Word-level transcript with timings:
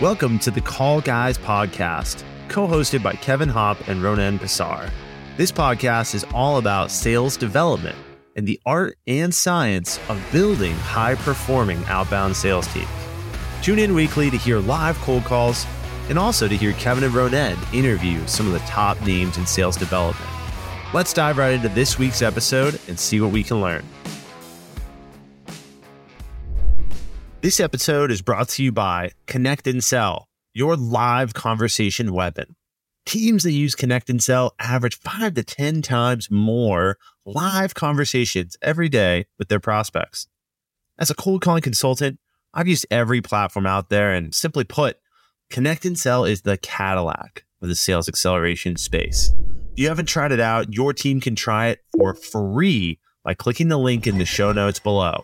Welcome 0.00 0.40
to 0.40 0.50
the 0.50 0.60
Call 0.60 1.00
Guys 1.00 1.38
podcast, 1.38 2.24
co 2.48 2.66
hosted 2.66 3.00
by 3.00 3.12
Kevin 3.12 3.48
Hopp 3.48 3.86
and 3.86 4.02
Ronen 4.02 4.40
Pessar. 4.40 4.90
This 5.36 5.52
podcast 5.52 6.16
is 6.16 6.26
all 6.34 6.58
about 6.58 6.90
sales 6.90 7.36
development 7.36 7.96
and 8.34 8.44
the 8.44 8.60
art 8.66 8.98
and 9.06 9.32
science 9.32 10.00
of 10.08 10.20
building 10.32 10.74
high 10.74 11.14
performing 11.14 11.80
outbound 11.84 12.36
sales 12.36 12.66
teams. 12.74 12.88
Tune 13.62 13.78
in 13.78 13.94
weekly 13.94 14.30
to 14.30 14.36
hear 14.36 14.58
live 14.58 14.96
cold 14.98 15.22
calls 15.22 15.64
and 16.08 16.18
also 16.18 16.48
to 16.48 16.56
hear 16.56 16.72
Kevin 16.72 17.04
and 17.04 17.14
Ronen 17.14 17.72
interview 17.72 18.26
some 18.26 18.48
of 18.48 18.52
the 18.52 18.58
top 18.66 19.00
names 19.06 19.38
in 19.38 19.46
sales 19.46 19.76
development. 19.76 20.28
Let's 20.92 21.12
dive 21.12 21.38
right 21.38 21.54
into 21.54 21.68
this 21.68 22.00
week's 22.00 22.20
episode 22.20 22.80
and 22.88 22.98
see 22.98 23.20
what 23.20 23.30
we 23.30 23.44
can 23.44 23.60
learn. 23.60 23.84
This 27.44 27.60
episode 27.60 28.10
is 28.10 28.22
brought 28.22 28.48
to 28.48 28.62
you 28.62 28.72
by 28.72 29.10
Connect 29.26 29.66
and 29.66 29.84
Sell, 29.84 30.30
your 30.54 30.76
live 30.76 31.34
conversation 31.34 32.14
weapon. 32.14 32.56
Teams 33.04 33.42
that 33.42 33.52
use 33.52 33.74
Connect 33.74 34.08
and 34.08 34.22
Sell 34.22 34.54
average 34.58 34.98
five 34.98 35.34
to 35.34 35.44
10 35.44 35.82
times 35.82 36.30
more 36.30 36.96
live 37.26 37.74
conversations 37.74 38.56
every 38.62 38.88
day 38.88 39.26
with 39.38 39.48
their 39.48 39.60
prospects. 39.60 40.26
As 40.98 41.10
a 41.10 41.14
cold 41.14 41.42
calling 41.42 41.60
consultant, 41.60 42.18
I've 42.54 42.66
used 42.66 42.86
every 42.90 43.20
platform 43.20 43.66
out 43.66 43.90
there, 43.90 44.14
and 44.14 44.34
simply 44.34 44.64
put, 44.64 44.96
Connect 45.50 45.84
and 45.84 45.98
Sell 45.98 46.24
is 46.24 46.40
the 46.40 46.56
Cadillac 46.56 47.44
of 47.60 47.68
the 47.68 47.76
sales 47.76 48.08
acceleration 48.08 48.76
space. 48.76 49.34
If 49.72 49.80
you 49.80 49.88
haven't 49.88 50.06
tried 50.06 50.32
it 50.32 50.40
out, 50.40 50.72
your 50.72 50.94
team 50.94 51.20
can 51.20 51.36
try 51.36 51.66
it 51.66 51.80
for 51.94 52.14
free 52.14 53.00
by 53.22 53.34
clicking 53.34 53.68
the 53.68 53.76
link 53.76 54.06
in 54.06 54.16
the 54.16 54.24
show 54.24 54.50
notes 54.52 54.78
below. 54.78 55.22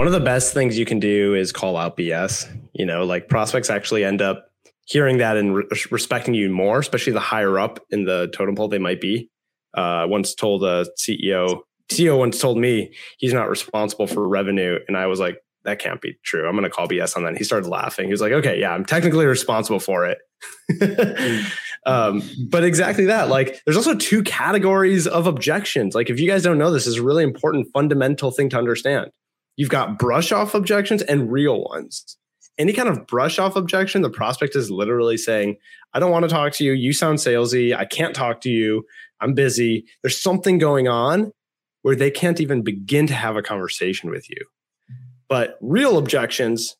One 0.00 0.06
of 0.06 0.14
the 0.14 0.20
best 0.20 0.54
things 0.54 0.78
you 0.78 0.86
can 0.86 0.98
do 0.98 1.34
is 1.34 1.52
call 1.52 1.76
out 1.76 1.98
BS. 1.98 2.50
You 2.72 2.86
know, 2.86 3.04
like 3.04 3.28
prospects 3.28 3.68
actually 3.68 4.02
end 4.02 4.22
up 4.22 4.50
hearing 4.86 5.18
that 5.18 5.36
and 5.36 5.54
re- 5.54 5.64
respecting 5.90 6.32
you 6.32 6.48
more, 6.48 6.78
especially 6.78 7.12
the 7.12 7.20
higher 7.20 7.58
up 7.58 7.80
in 7.90 8.06
the 8.06 8.32
totem 8.34 8.56
pole 8.56 8.68
they 8.68 8.78
might 8.78 9.02
be. 9.02 9.28
Uh, 9.74 10.06
once 10.08 10.34
told 10.34 10.64
a 10.64 10.86
CEO, 10.98 11.60
CEO 11.92 12.18
once 12.18 12.40
told 12.40 12.56
me 12.56 12.94
he's 13.18 13.34
not 13.34 13.50
responsible 13.50 14.06
for 14.06 14.26
revenue. 14.26 14.78
And 14.88 14.96
I 14.96 15.04
was 15.04 15.20
like, 15.20 15.36
that 15.64 15.80
can't 15.80 16.00
be 16.00 16.16
true. 16.24 16.48
I'm 16.48 16.54
going 16.54 16.64
to 16.64 16.70
call 16.70 16.88
BS 16.88 17.14
on 17.14 17.24
that. 17.24 17.28
And 17.28 17.36
he 17.36 17.44
started 17.44 17.68
laughing. 17.68 18.06
He 18.06 18.10
was 18.10 18.22
like, 18.22 18.32
okay, 18.32 18.58
yeah, 18.58 18.72
I'm 18.72 18.86
technically 18.86 19.26
responsible 19.26 19.80
for 19.80 20.06
it. 20.06 21.44
um, 21.84 22.22
but 22.48 22.64
exactly 22.64 23.04
that. 23.04 23.28
Like, 23.28 23.60
there's 23.66 23.76
also 23.76 23.94
two 23.94 24.22
categories 24.22 25.06
of 25.06 25.26
objections. 25.26 25.94
Like, 25.94 26.08
if 26.08 26.18
you 26.18 26.26
guys 26.26 26.42
don't 26.42 26.56
know 26.56 26.70
this, 26.70 26.86
is 26.86 26.96
a 26.96 27.02
really 27.02 27.22
important 27.22 27.68
fundamental 27.74 28.30
thing 28.30 28.48
to 28.48 28.56
understand. 28.56 29.10
You've 29.60 29.68
got 29.68 29.98
brush 29.98 30.32
off 30.32 30.54
objections 30.54 31.02
and 31.02 31.30
real 31.30 31.62
ones. 31.62 32.16
Any 32.56 32.72
kind 32.72 32.88
of 32.88 33.06
brush 33.06 33.38
off 33.38 33.56
objection, 33.56 34.00
the 34.00 34.08
prospect 34.08 34.56
is 34.56 34.70
literally 34.70 35.18
saying, 35.18 35.58
I 35.92 35.98
don't 35.98 36.10
want 36.10 36.22
to 36.22 36.30
talk 36.30 36.54
to 36.54 36.64
you. 36.64 36.72
You 36.72 36.94
sound 36.94 37.18
salesy. 37.18 37.76
I 37.76 37.84
can't 37.84 38.14
talk 38.14 38.40
to 38.40 38.48
you. 38.48 38.86
I'm 39.20 39.34
busy. 39.34 39.84
There's 40.02 40.18
something 40.18 40.56
going 40.56 40.88
on 40.88 41.32
where 41.82 41.94
they 41.94 42.10
can't 42.10 42.40
even 42.40 42.62
begin 42.62 43.06
to 43.08 43.12
have 43.12 43.36
a 43.36 43.42
conversation 43.42 44.08
with 44.08 44.30
you. 44.30 44.38
But 45.28 45.58
real 45.60 45.98
objections 45.98 46.74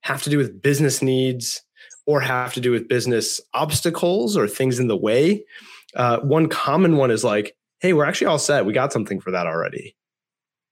have 0.00 0.22
to 0.22 0.30
do 0.30 0.38
with 0.38 0.62
business 0.62 1.02
needs 1.02 1.60
or 2.06 2.22
have 2.22 2.54
to 2.54 2.62
do 2.62 2.70
with 2.70 2.88
business 2.88 3.42
obstacles 3.52 4.38
or 4.38 4.48
things 4.48 4.78
in 4.78 4.88
the 4.88 4.96
way. 4.96 5.44
Uh, 5.94 6.20
one 6.20 6.48
common 6.48 6.96
one 6.96 7.10
is 7.10 7.24
like, 7.24 7.54
hey, 7.80 7.92
we're 7.92 8.06
actually 8.06 8.28
all 8.28 8.38
set. 8.38 8.64
We 8.64 8.72
got 8.72 8.90
something 8.90 9.20
for 9.20 9.32
that 9.32 9.46
already. 9.46 9.94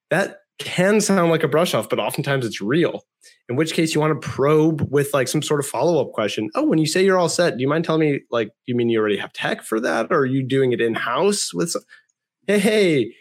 That 0.08 0.38
can 0.58 1.00
sound 1.00 1.30
like 1.30 1.42
a 1.42 1.48
brush 1.48 1.74
off, 1.74 1.88
but 1.88 1.98
oftentimes 1.98 2.46
it's 2.46 2.60
real. 2.60 3.02
In 3.48 3.56
which 3.56 3.74
case, 3.74 3.94
you 3.94 4.00
want 4.00 4.20
to 4.20 4.28
probe 4.28 4.86
with 4.90 5.12
like 5.12 5.28
some 5.28 5.42
sort 5.42 5.60
of 5.60 5.66
follow 5.66 6.00
up 6.00 6.12
question. 6.12 6.48
Oh, 6.54 6.64
when 6.64 6.78
you 6.78 6.86
say 6.86 7.04
you're 7.04 7.18
all 7.18 7.28
set, 7.28 7.56
do 7.56 7.62
you 7.62 7.68
mind 7.68 7.84
telling 7.84 8.00
me, 8.00 8.20
like, 8.30 8.50
you 8.66 8.74
mean 8.74 8.88
you 8.88 8.98
already 8.98 9.16
have 9.18 9.32
tech 9.32 9.62
for 9.62 9.80
that? 9.80 10.06
Or 10.10 10.18
are 10.18 10.26
you 10.26 10.42
doing 10.42 10.72
it 10.72 10.80
in 10.80 10.94
house 10.94 11.52
with, 11.52 11.70
some- 11.70 11.82
hey, 12.46 12.58
hey, 12.58 13.14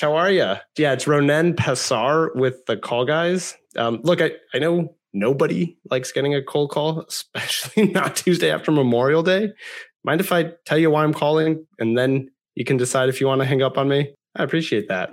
how 0.00 0.14
are 0.14 0.30
you? 0.30 0.54
Yeah, 0.76 0.92
it's 0.92 1.04
Ronen 1.06 1.54
Pessar 1.54 2.34
with 2.34 2.64
the 2.66 2.76
call 2.76 3.04
guys. 3.04 3.56
Um, 3.76 4.00
look, 4.02 4.20
I, 4.20 4.32
I 4.54 4.58
know 4.58 4.94
nobody 5.12 5.76
likes 5.90 6.12
getting 6.12 6.34
a 6.34 6.42
cold 6.42 6.70
call, 6.70 7.00
especially 7.08 7.88
not 7.88 8.16
Tuesday 8.16 8.50
after 8.50 8.70
Memorial 8.70 9.22
Day. 9.22 9.50
Mind 10.04 10.20
if 10.20 10.32
I 10.32 10.52
tell 10.64 10.78
you 10.78 10.90
why 10.90 11.04
I'm 11.04 11.12
calling 11.14 11.66
and 11.78 11.98
then 11.98 12.30
you 12.54 12.64
can 12.64 12.76
decide 12.76 13.08
if 13.08 13.20
you 13.20 13.26
want 13.26 13.40
to 13.40 13.46
hang 13.46 13.62
up 13.62 13.78
on 13.78 13.88
me? 13.88 14.14
I 14.36 14.44
appreciate 14.44 14.88
that. 14.88 15.10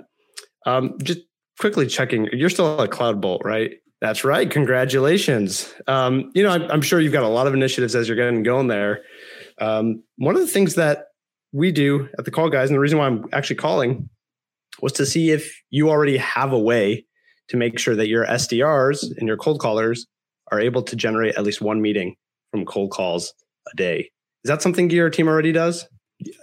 Um, 0.66 0.96
just 1.02 1.20
quickly 1.58 1.86
checking, 1.86 2.28
you're 2.32 2.50
still 2.50 2.80
at 2.80 2.90
Cloud 2.90 3.20
Bolt, 3.20 3.42
right? 3.44 3.72
That's 4.00 4.24
right. 4.24 4.48
Congratulations. 4.48 5.72
Um, 5.86 6.30
you 6.34 6.42
know, 6.42 6.50
I'm, 6.50 6.62
I'm, 6.70 6.82
sure 6.82 7.00
you've 7.00 7.12
got 7.12 7.24
a 7.24 7.28
lot 7.28 7.48
of 7.48 7.54
initiatives 7.54 7.96
as 7.96 8.08
you're 8.08 8.16
getting 8.16 8.44
going 8.44 8.68
there. 8.68 9.00
Um, 9.60 10.04
one 10.16 10.36
of 10.36 10.40
the 10.40 10.46
things 10.46 10.76
that 10.76 11.06
we 11.52 11.72
do 11.72 12.08
at 12.16 12.24
the 12.24 12.30
Call 12.30 12.48
Guys, 12.48 12.68
and 12.68 12.76
the 12.76 12.80
reason 12.80 12.98
why 12.98 13.06
I'm 13.06 13.24
actually 13.32 13.56
calling 13.56 14.08
was 14.80 14.92
to 14.92 15.06
see 15.06 15.30
if 15.30 15.60
you 15.70 15.90
already 15.90 16.16
have 16.18 16.52
a 16.52 16.58
way 16.58 17.06
to 17.48 17.56
make 17.56 17.78
sure 17.78 17.96
that 17.96 18.08
your 18.08 18.24
SDRs 18.26 19.16
and 19.18 19.26
your 19.26 19.36
cold 19.36 19.58
callers 19.60 20.06
are 20.52 20.60
able 20.60 20.82
to 20.82 20.94
generate 20.94 21.34
at 21.34 21.42
least 21.42 21.60
one 21.60 21.82
meeting 21.82 22.14
from 22.52 22.64
cold 22.64 22.90
calls 22.90 23.34
a 23.72 23.76
day. 23.76 24.10
Is 24.44 24.48
that 24.48 24.62
something 24.62 24.88
your 24.90 25.10
team 25.10 25.26
already 25.26 25.52
does? 25.52 25.86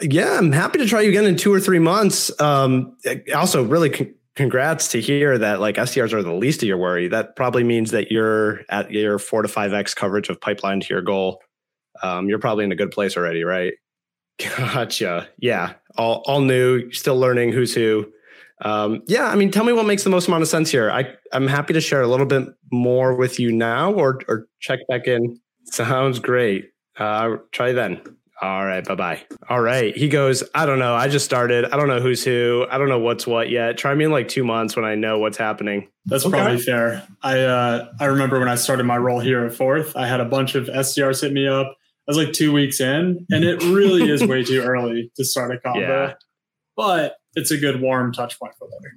Yeah, 0.02 0.38
I'm 0.38 0.52
happy 0.52 0.80
to 0.80 0.86
try 0.86 1.02
you 1.02 1.10
again 1.10 1.26
in 1.26 1.38
two 1.38 1.54
or 1.54 1.60
three 1.60 1.80
months. 1.80 2.32
Um, 2.42 2.98
also, 3.34 3.64
really 3.64 4.16
congrats 4.36 4.90
to 4.90 5.02
hear 5.02 5.38
that 5.38 5.60
like 5.60 5.76
SDRs 5.76 6.14
are 6.14 6.24
the 6.24 6.34
least 6.34 6.62
of 6.62 6.68
your 6.68 6.78
worry. 6.78 7.08
That 7.08 7.36
probably 7.36 7.64
means 7.64 7.92
that 7.92 8.12
you're 8.12 8.62
at 8.70 8.92
your 8.92 9.18
four 9.18 9.42
to 9.42 9.48
five 9.48 9.74
X 9.74 9.94
coverage 9.94 10.30
of 10.30 10.40
pipeline 10.40 10.82
to 10.82 10.94
your 10.94 11.02
goal. 11.02 11.42
Um, 12.04 12.28
you're 12.28 12.40
probably 12.40 12.66
in 12.66 12.72
a 12.72 12.76
good 12.76 12.92
place 12.92 13.16
already, 13.16 13.44
right? 13.44 13.74
Gotcha. 14.38 15.30
Yeah. 15.38 15.74
All, 15.98 16.24
all 16.26 16.42
new, 16.42 16.92
still 16.92 17.18
learning 17.18 17.54
who's 17.54 17.74
who. 17.74 18.12
Um, 18.62 19.02
yeah. 19.08 19.28
I 19.28 19.36
mean, 19.36 19.52
tell 19.52 19.64
me 19.64 19.74
what 19.74 19.86
makes 19.86 20.04
the 20.04 20.10
most 20.10 20.28
amount 20.28 20.44
of 20.44 20.50
sense 20.50 20.70
here. 20.70 20.92
I, 20.92 21.14
I'm 21.32 21.48
happy 21.48 21.74
to 21.74 21.82
share 21.82 22.02
a 22.02 22.08
little 22.08 22.26
bit 22.26 22.48
more 22.72 23.16
with 23.16 23.40
you 23.40 23.52
now 23.52 23.94
or, 23.94 24.20
or 24.28 24.48
check 24.60 24.80
back 24.90 25.08
in. 25.08 25.40
Sounds 25.66 26.20
great. 26.20 26.72
Uh, 26.98 27.38
try 27.52 27.72
then. 27.72 28.02
All 28.42 28.66
right, 28.66 28.84
bye 28.84 28.96
bye. 28.96 29.24
All 29.50 29.62
right. 29.62 29.96
He 29.96 30.10
goes, 30.10 30.44
I 30.54 30.66
don't 30.66 30.80
know. 30.80 30.94
I 30.94 31.08
just 31.08 31.24
started. 31.24 31.64
I 31.66 31.78
don't 31.78 31.88
know 31.88 32.02
who's 32.02 32.22
who. 32.24 32.66
I 32.70 32.78
don't 32.78 32.90
know 32.90 33.00
what's 33.00 33.26
what 33.26 33.50
yet. 33.50 33.78
Try 33.78 33.96
me 33.96 34.04
in 34.06 34.12
like 34.12 34.28
two 34.28 34.44
months 34.44 34.76
when 34.76 34.84
I 34.84 34.96
know 34.96 35.20
what's 35.20 35.38
happening. 35.38 35.88
That's 36.06 36.26
okay. 36.26 36.38
probably 36.38 36.60
fair. 36.60 37.08
I 37.24 37.40
uh, 37.40 37.94
I 38.00 38.06
remember 38.06 38.40
when 38.40 38.50
I 38.50 38.56
started 38.56 38.84
my 38.84 38.98
role 38.98 39.22
here 39.22 39.46
at 39.46 39.54
Fourth, 39.54 39.96
I 39.96 40.08
had 40.08 40.20
a 40.20 40.26
bunch 40.26 40.56
of 40.56 40.66
SDRs 40.66 41.22
hit 41.22 41.32
me 41.32 41.48
up. 41.48 41.78
I 42.08 42.12
was 42.12 42.18
like 42.18 42.34
two 42.34 42.52
weeks 42.52 42.82
in, 42.82 43.26
and 43.32 43.46
it 43.46 43.64
really 43.64 44.10
is 44.10 44.24
way 44.24 44.44
too 44.44 44.62
early 44.66 45.12
to 45.16 45.24
start 45.24 45.56
a 45.56 45.60
combo. 45.60 45.80
Yeah. 45.80 46.14
But 46.76 47.16
it's 47.36 47.52
a 47.52 47.58
good 47.58 47.82
warm 47.82 48.12
touch 48.12 48.38
point 48.38 48.54
for 48.60 48.68
later. 48.68 48.96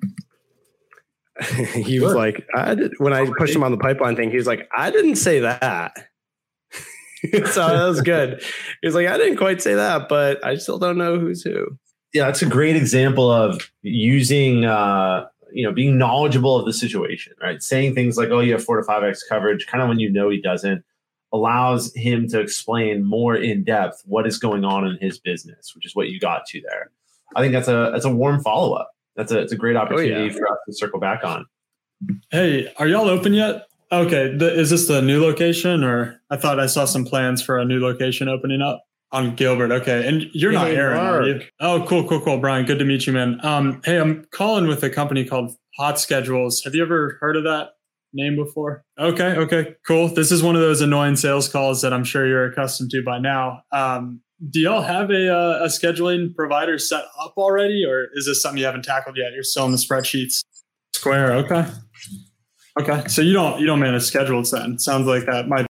he 1.78 2.00
was 2.00 2.14
like, 2.14 2.44
I 2.54 2.74
did 2.74 2.94
when 2.98 3.12
I 3.12 3.24
pushed 3.38 3.54
him 3.54 3.62
on 3.62 3.70
the 3.70 3.78
pipeline 3.78 4.16
thing, 4.16 4.30
he 4.30 4.36
was 4.36 4.48
like, 4.48 4.68
I 4.76 4.90
didn't 4.90 5.16
say 5.16 5.38
that. 5.40 6.08
so 7.50 7.68
that 7.68 7.86
was 7.86 8.00
good. 8.00 8.42
He 8.80 8.86
was 8.86 8.94
like, 8.94 9.06
I 9.06 9.18
didn't 9.18 9.36
quite 9.36 9.62
say 9.62 9.74
that, 9.74 10.08
but 10.08 10.44
I 10.44 10.56
still 10.56 10.78
don't 10.78 10.98
know 10.98 11.18
who's 11.18 11.42
who. 11.42 11.78
Yeah, 12.14 12.26
that's 12.26 12.42
a 12.42 12.46
great 12.46 12.76
example 12.76 13.30
of 13.30 13.70
using, 13.82 14.64
uh, 14.64 15.26
you 15.52 15.64
know, 15.64 15.72
being 15.72 15.98
knowledgeable 15.98 16.56
of 16.56 16.64
the 16.64 16.72
situation, 16.72 17.34
right? 17.40 17.62
Saying 17.62 17.94
things 17.94 18.16
like, 18.16 18.30
oh, 18.30 18.40
you 18.40 18.52
have 18.52 18.64
four 18.64 18.76
to 18.76 18.82
five 18.82 19.02
X 19.02 19.22
coverage, 19.22 19.66
kind 19.66 19.82
of 19.82 19.88
when 19.88 19.98
you 19.98 20.10
know 20.10 20.30
he 20.30 20.40
doesn't, 20.40 20.84
allows 21.32 21.94
him 21.94 22.28
to 22.28 22.40
explain 22.40 23.04
more 23.04 23.36
in 23.36 23.64
depth 23.64 24.02
what 24.06 24.26
is 24.26 24.38
going 24.38 24.64
on 24.64 24.86
in 24.86 24.96
his 25.00 25.18
business, 25.18 25.74
which 25.74 25.84
is 25.84 25.94
what 25.94 26.08
you 26.08 26.18
got 26.18 26.46
to 26.46 26.62
there. 26.70 26.90
I 27.36 27.42
think 27.42 27.52
that's 27.52 27.68
a 27.68 27.90
that's 27.92 28.06
a 28.06 28.10
warm 28.10 28.42
follow 28.42 28.72
up. 28.72 28.90
That's 29.16 29.32
a 29.32 29.40
it's 29.40 29.52
a 29.52 29.56
great 29.56 29.76
opportunity 29.76 30.14
oh, 30.14 30.24
yeah. 30.24 30.32
for 30.32 30.48
us 30.48 30.58
to 30.66 30.72
circle 30.72 31.00
back 31.00 31.24
on. 31.24 31.44
Hey, 32.30 32.72
are 32.78 32.86
y'all 32.86 33.08
open 33.08 33.34
yet? 33.34 33.67
Okay, 33.90 34.36
the, 34.36 34.52
is 34.52 34.70
this 34.70 34.86
the 34.86 35.00
new 35.00 35.22
location, 35.22 35.82
or 35.82 36.20
I 36.30 36.36
thought 36.36 36.60
I 36.60 36.66
saw 36.66 36.84
some 36.84 37.04
plans 37.04 37.42
for 37.42 37.58
a 37.58 37.64
new 37.64 37.80
location 37.80 38.28
opening 38.28 38.60
up 38.60 38.84
on 39.12 39.34
Gilbert? 39.34 39.72
Okay, 39.72 40.06
and 40.06 40.26
you're 40.34 40.52
hey, 40.52 40.58
not 40.58 40.70
Aaron, 40.70 40.96
Mark. 40.96 41.22
are 41.22 41.26
you? 41.26 41.40
Oh, 41.60 41.86
cool, 41.88 42.06
cool, 42.06 42.20
cool, 42.20 42.38
Brian. 42.38 42.66
Good 42.66 42.78
to 42.80 42.84
meet 42.84 43.06
you, 43.06 43.14
man. 43.14 43.40
Um, 43.42 43.80
hey, 43.84 43.98
I'm 43.98 44.26
calling 44.30 44.66
with 44.66 44.82
a 44.82 44.90
company 44.90 45.24
called 45.24 45.56
HotSchedules. 45.80 46.64
Have 46.64 46.74
you 46.74 46.82
ever 46.82 47.16
heard 47.20 47.36
of 47.36 47.44
that 47.44 47.70
name 48.12 48.36
before? 48.36 48.84
Okay, 48.98 49.34
okay, 49.36 49.74
cool. 49.86 50.08
This 50.08 50.30
is 50.30 50.42
one 50.42 50.54
of 50.54 50.60
those 50.60 50.82
annoying 50.82 51.16
sales 51.16 51.48
calls 51.48 51.80
that 51.80 51.94
I'm 51.94 52.04
sure 52.04 52.26
you're 52.26 52.44
accustomed 52.44 52.90
to 52.90 53.02
by 53.02 53.18
now. 53.18 53.62
Um, 53.72 54.20
do 54.50 54.60
y'all 54.60 54.82
have 54.82 55.10
a, 55.10 55.34
uh, 55.34 55.64
a 55.64 55.66
scheduling 55.66 56.34
provider 56.34 56.78
set 56.78 57.04
up 57.18 57.32
already, 57.38 57.84
or 57.86 58.08
is 58.14 58.26
this 58.26 58.42
something 58.42 58.58
you 58.58 58.66
haven't 58.66 58.84
tackled 58.84 59.16
yet? 59.16 59.32
You're 59.32 59.42
still 59.42 59.64
in 59.64 59.72
the 59.72 59.78
spreadsheets. 59.78 60.44
Square, 60.94 61.32
okay. 61.32 61.66
Okay, 62.80 63.06
so 63.08 63.22
you 63.22 63.32
don't 63.32 63.60
you 63.60 63.66
don't 63.66 63.80
manage 63.80 64.04
schedules 64.04 64.50
then? 64.50 64.78
Sounds 64.78 65.06
like 65.06 65.26
that 65.26 65.48
might. 65.48 65.66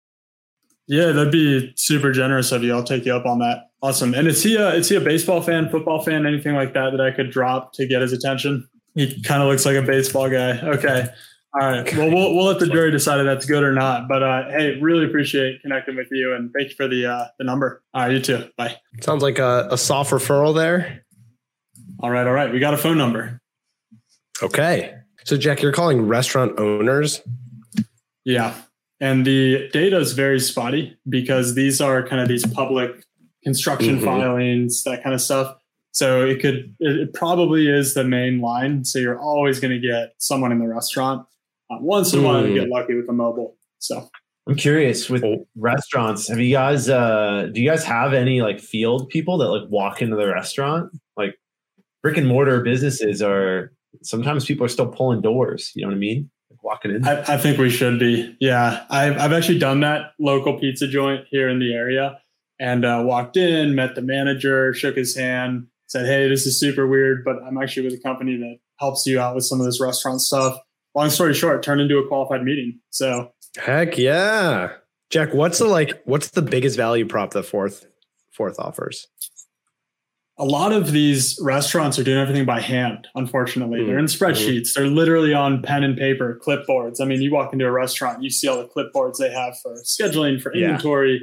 Yeah, 0.87 1.13
that'd 1.13 1.33
be 1.33 1.73
super 1.77 2.13
generous 2.13 2.53
of 2.53 2.63
you. 2.63 2.75
I'll 2.75 2.85
take 2.85 3.07
you 3.07 3.15
up 3.15 3.27
on 3.27 3.39
that. 3.41 3.71
Awesome. 3.83 4.15
And 4.15 4.29
is 4.29 4.43
he 4.43 4.57
a 4.57 4.75
is 4.75 4.89
he 4.89 4.97
a 4.97 5.01
baseball 5.01 5.43
fan, 5.43 5.69
football 5.69 6.03
fan, 6.03 6.27
anything 6.27 6.55
like 6.55 6.75
that 6.75 6.91
that 6.91 7.01
I 7.01 7.11
could 7.11 7.31
drop 7.31 7.73
to 7.75 7.87
get 7.87 8.03
his 8.03 8.13
attention? 8.13 8.69
He 8.95 9.23
kind 9.23 9.43
of 9.43 9.49
looks 9.49 9.67
like 9.67 9.77
a 9.77 9.83
baseball 9.83 10.29
guy. 10.31 10.61
Okay. 10.61 11.09
All 11.55 11.69
right. 11.69 11.97
Well, 11.97 12.11
we'll 12.11 12.35
we'll 12.35 12.45
let 12.45 12.61
the 12.61 12.67
jury 12.67 12.91
decide 12.91 13.21
if 13.21 13.27
that's 13.27 13.45
good 13.45 13.63
or 13.63 13.73
not. 13.73 14.09
But 14.09 14.23
uh, 14.23 14.51
hey, 14.51 14.79
really 14.81 15.05
appreciate 15.05 15.61
connecting 15.63 15.97
with 15.97 16.09
you, 16.11 16.35
and 16.35 16.51
thank 16.57 16.71
you 16.71 16.77
for 16.77 16.89
the 16.89 17.07
uh, 17.07 17.27
the 17.39 17.45
number. 17.45 17.83
All 17.93 18.03
right, 18.03 18.13
you 18.13 18.21
too. 18.21 18.49
Bye. 18.57 18.77
Sounds 19.01 19.23
like 19.23 19.39
a, 19.39 19.69
a 19.71 19.77
soft 19.77 20.13
referral 20.13 20.55
there. 20.55 21.05
All 22.01 22.11
right, 22.11 22.27
all 22.27 22.33
right. 22.33 22.53
We 22.53 22.59
got 22.59 22.75
a 22.75 22.79
phone 22.79 22.97
number. 22.97 23.41
Okay. 24.43 24.95
So 25.25 25.37
Jack, 25.37 25.63
you're 25.63 25.73
calling 25.73 26.03
restaurant 26.03 26.59
owners. 26.59 27.23
Yeah, 28.25 28.55
and 29.01 29.25
the 29.27 29.69
data 29.73 29.99
is 29.99 30.13
very 30.13 30.39
spotty 30.41 30.97
because 31.09 31.55
these 31.55 31.81
are 31.81 32.07
kind 32.07 32.21
of 32.23 32.29
these 32.29 32.47
public 32.47 33.05
construction 33.45 33.99
Mhm. 33.99 34.05
filings, 34.05 34.83
that 34.85 35.03
kind 35.03 35.15
of 35.15 35.21
stuff. 35.21 35.57
So 35.93 36.25
it 36.25 36.41
could, 36.41 36.75
it, 36.81 37.01
it 37.01 37.13
probably 37.15 37.69
is 37.69 37.95
the 37.95 38.05
main 38.05 38.41
line. 38.41 38.85
So 38.85 38.99
you're 38.99 39.19
always 39.19 39.61
going 39.61 39.73
to 39.73 39.81
get 39.87 40.15
someone 40.19 40.53
in 40.53 40.59
the 40.61 40.69
restaurant. 40.69 41.27
Uh, 41.71 41.79
once 41.81 42.13
in 42.15 42.21
a 42.21 42.23
while, 42.23 42.47
you 42.47 42.53
Mm. 42.55 42.61
get 42.61 42.69
lucky 42.69 42.95
with 42.95 43.07
the 43.07 43.13
mobile. 43.13 43.57
So 43.79 44.09
I'm 44.49 44.55
curious 44.55 45.11
with 45.11 45.25
Oh. 45.25 45.47
restaurants. 45.57 46.29
Have 46.29 46.39
you 46.39 46.53
guys? 46.53 46.89
uh 46.89 47.49
Do 47.53 47.61
you 47.61 47.69
guys 47.69 47.85
have 47.85 48.13
any 48.15 48.41
like 48.41 48.61
field 48.61 49.09
people 49.09 49.37
that 49.39 49.49
like 49.49 49.69
walk 49.69 50.01
into 50.01 50.17
the 50.17 50.27
restaurant? 50.29 50.93
Like 51.17 51.35
brick 52.03 52.17
and 52.17 52.27
mortar 52.29 52.61
businesses 52.63 53.21
are 53.21 53.73
sometimes 54.03 54.45
people 54.45 54.65
are 54.65 54.69
still 54.69 54.89
pulling 54.89 55.21
doors. 55.21 55.73
You 55.75 55.83
know 55.83 55.89
what 55.89 55.97
I 55.97 55.99
mean? 55.99 56.31
Like 56.51 56.63
walking 56.63 56.91
in. 56.93 57.07
I, 57.07 57.35
I 57.35 57.37
think 57.37 57.59
we 57.59 57.71
should 57.71 57.99
be. 57.99 58.37
Yeah, 58.41 58.85
I've 58.91 59.19
I've 59.19 59.33
actually 59.33 59.59
done 59.59 59.81
that 59.81 60.13
local 60.19 60.59
pizza 60.59 60.89
joint 60.89 61.27
here 61.31 61.49
in 61.49 61.59
the 61.59 61.73
area, 61.75 62.19
and 62.59 62.85
uh, 62.85 63.03
walked 63.05 63.37
in, 63.37 63.75
met 63.75 63.95
the 63.95 64.03
manager, 64.03 64.73
shook 64.75 64.97
his 64.97 65.17
hand, 65.17 65.67
said, 65.87 66.07
"Hey, 66.07 66.29
this 66.29 66.47
is 66.47 66.59
super 66.59 66.87
weird, 66.87 67.25
but 67.25 67.37
I'm 67.43 67.59
actually 67.59 67.85
with 67.89 67.95
a 67.99 68.03
company 68.03 68.37
that 68.37 68.59
helps 68.79 69.07
you 69.07 69.21
out 69.21 69.35
with 69.35 69.45
some 69.45 69.61
of 69.61 69.67
this 69.67 69.81
restaurant 69.81 70.21
stuff." 70.21 70.59
Long 70.95 71.09
story 71.09 71.33
short, 71.33 71.63
turned 71.63 71.81
into 71.81 71.97
a 71.97 72.07
qualified 72.07 72.43
meeting. 72.43 72.79
So 72.91 73.33
Heck 73.57 73.99
yeah. 73.99 74.73
Jack, 75.11 75.35
what's 75.35 75.59
the 75.59 75.67
like 75.67 76.01
what's 76.05 76.31
the 76.31 76.43
biggest 76.43 76.77
value 76.77 77.07
prop 77.07 77.33
that 77.33 77.45
fourth 77.45 77.87
fourth 78.31 78.59
offers? 78.59 79.09
A 80.43 80.45
lot 80.45 80.73
of 80.73 80.91
these 80.91 81.39
restaurants 81.41 82.01
are 82.01 82.05
doing 82.05 82.19
everything 82.19 82.45
by 82.45 82.61
hand. 82.61 83.07
Unfortunately, 83.15 83.79
Mm, 83.81 83.87
they're 83.87 83.99
in 84.01 84.07
spreadsheets. 84.07 84.73
They're 84.75 84.89
literally 84.89 85.33
on 85.33 85.63
pen 85.63 85.85
and 85.85 85.97
paper, 85.97 86.41
clipboards. 86.45 87.01
I 87.01 87.05
mean, 87.05 87.23
you 87.23 87.33
walk 87.33 87.53
into 87.53 87.65
a 87.65 87.71
restaurant, 87.71 88.25
you 88.25 88.31
see 88.31 88.49
all 88.49 88.59
the 88.59 88.69
clipboards 88.69 89.19
they 89.19 89.31
have 89.31 89.55
for 89.63 89.75
scheduling, 89.85 90.43
for 90.43 90.53
Yeah. 90.55 90.65
inventory. 90.71 91.21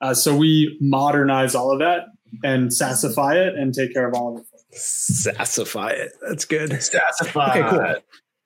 Uh, 0.00 0.14
so 0.14 0.34
we 0.34 0.78
modernize 0.80 1.54
all 1.54 1.70
of 1.70 1.80
that 1.80 2.06
and 2.42 2.72
sassify 2.72 3.34
it 3.36 3.54
and 3.56 3.74
take 3.74 3.92
care 3.92 4.08
of 4.08 4.14
all 4.14 4.36
of 4.38 4.40
it. 4.40 4.46
Sassify 4.74 5.90
it. 5.90 6.12
That's 6.26 6.46
good. 6.46 6.70
Sassify. 6.70 7.50
Okay, 7.50 7.68
cool. 7.68 7.94